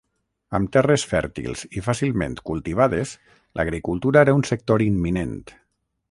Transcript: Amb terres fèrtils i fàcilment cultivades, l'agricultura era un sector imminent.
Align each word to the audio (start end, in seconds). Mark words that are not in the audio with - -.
Amb 0.59 0.69
terres 0.75 1.03
fèrtils 1.09 1.61
i 1.81 1.83
fàcilment 1.87 2.37
cultivades, 2.49 3.11
l'agricultura 3.59 4.23
era 4.27 4.35
un 4.39 4.47
sector 4.53 4.87
imminent. 4.91 5.37